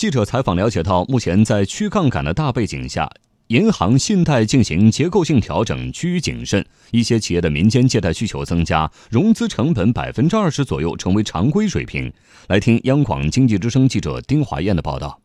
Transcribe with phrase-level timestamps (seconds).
[0.00, 3.06] 记者采访了解到，目前在去杠杆的大背景下，
[3.48, 6.64] 银行信贷进行结构性调整，趋于谨慎。
[6.90, 12.10] 一些企业的民间借贷需求增加，融资成本百分之二十左右成为常规水平。
[12.48, 15.20] 来听央广经济之声记者丁华燕的报道。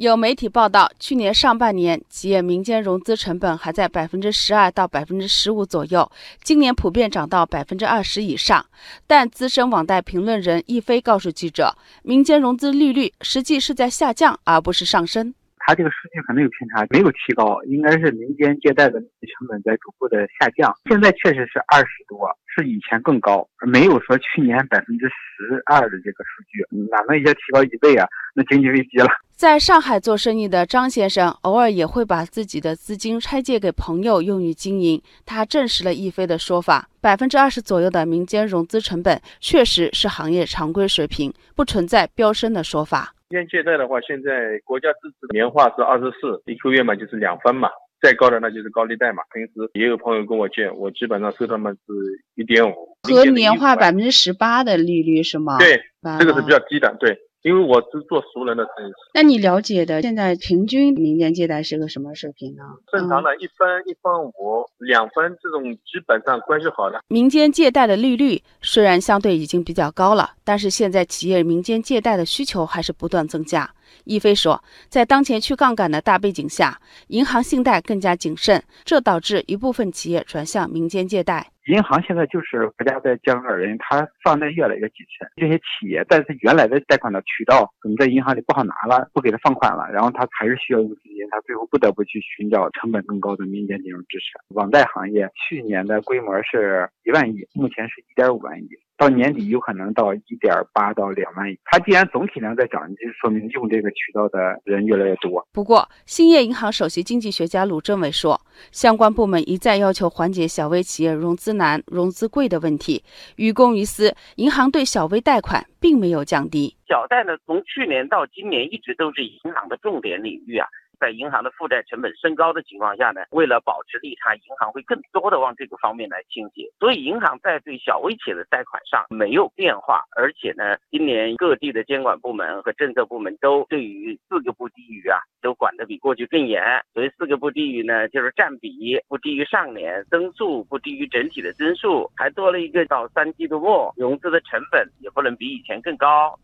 [0.00, 6.10] 有媒体报道，去年上半年企业民间融资成本还在百分之十二到百分之十五左右，
[6.42, 8.64] 今年普遍涨到百分之二十以上。
[9.06, 15.34] 但资深网贷评论人易飞告诉记者，民间融资利率实际是在下降，而不是上升。
[15.58, 20.74] 它这个数据可能有偏差，没有提高，应该是民间借贷的成本在逐步的下降。
[20.88, 22.26] 现在确实是二十多，
[22.56, 28.08] 是以前更高，没有说去年百分之十二的这个数据，哪能一下提高一倍啊？
[28.34, 29.08] 那经济危机了。
[29.40, 35.00] 在上海做生意的张先生，偶尔也会把自己的资金拆借给朋友用于经营。
[35.24, 43.14] 他证实了易飞的说法：百分之二十左右的民间融资成本确实是行业常规水平，不存在飙升的说法。
[43.30, 47.70] 民间借贷的话，现在国家支持年化是二十四，一个月嘛就是两分嘛，
[48.02, 49.22] 再高的那就是高利贷嘛。
[49.32, 51.94] 平时也有朋友跟我借，我基本上收他们是
[52.34, 55.56] 一点五，和年化百分之十八的利率是吗？
[55.56, 55.80] 对，
[56.18, 57.18] 这个是比较低的，对。
[57.42, 62.62] 因为我是做熟人的生意，那你了解的现在平均民间借贷是个什么水平呢？
[62.92, 67.00] 正常的一分、一分五、两分这种基本上关系好的。
[67.08, 73.70] 民间借贷的利率虽然相对已经比较高了，但是现在企业民间借贷的需求还是不断增加。
[74.04, 81.52] 易飞说，在当前去杠杆的大背景下，银行信贷更加谨慎，这导致一部分企业转向民间借贷。
[81.66, 85.28] 银行现在就是国家在降二人，它放贷越来越谨慎。
[85.36, 94.54] 这些企业，但是原来的贷款的渠道可能在银行里不好拿了，不给他放款了，然后他还是需要用资金，他最后不得不去寻找成本更高的民间金融支持。
[94.54, 98.68] 网贷行业去年的规模是一万亿，目前是一点五万亿。
[99.00, 101.58] 到年底有可能到一点八到两万亿。
[101.64, 105.42] 它既然总体量在涨，就说明用这个渠道的人越来越多。
[105.54, 108.38] 不过，兴业银行首席经济学家鲁政委说，
[108.70, 113.02] 相关部门一再要求缓解小微企业融资难、融资贵的问题。
[113.36, 116.76] 于公于私，银行对小微贷款并没有降低。
[116.86, 120.68] 小贷呢，从去年到今年一直都是银行的重点领域啊。
[121.00, 126.70] 在银行的负债成本升高的情况下呢，为了保持利差，银行会更多的往这个方面来倾斜。
[126.78, 136.62] 所以，银行在对小微企业的贷款上没有变化，而且呢，今年各地的监管部门和政策部门都对于四个不低于啊，都管得比过去更严。
[136.92, 146.38] 所以，四个不低于呢，就是占比不低于上年，增速不低于整体的增速，还多了一个到三季度末融资的成本也不能比以前更高。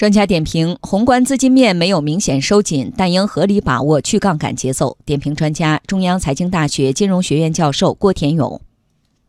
[0.00, 4.96] 专家点评：宏观资金面没有明显收紧，但应合理把握去杠杆节奏。
[5.04, 8.58] 点评专家：中央财经大学金融学院教授郭田勇。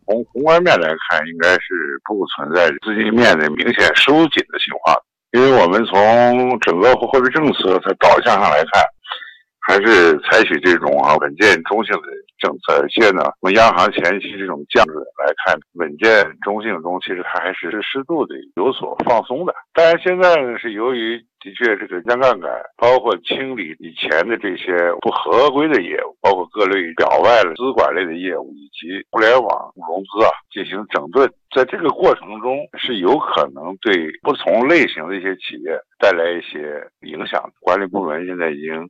[0.05, 4.95] 从宏观面来看，应该是不存在资金面的明显收紧的情况，
[5.33, 8.81] 因为我们从整个货币政策它导向上来看。
[9.61, 12.07] 还是采取这种啊稳健中性的
[12.39, 19.53] 政策，而且呢，从央行前期这种降准来看，稳健中性中，其实它还是适度的有所放松的。
[19.73, 37.41] 当然，现在呢是由于的确这个降杠杆，包括清理以前的这些不合规的业务，包括各类表外的资管类的业务，以及互联网融资啊进行整顿，在这个过程中是有可能对不同类型的一些企业带来一些影响。
[37.59, 38.89] 管理部门现在已经。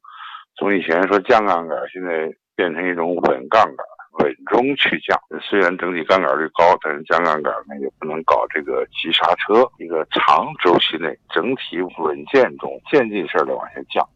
[0.56, 3.86] 从以前说降杠杆，现在变成一种稳杠杆，
[4.20, 5.20] 稳中去降。
[5.42, 9.68] 虽然整体杠杆率高，但是降杠杆呢也不能搞这个急刹车。
[9.78, 14.08] 一个长周期内，整体稳健中渐进式的往下降。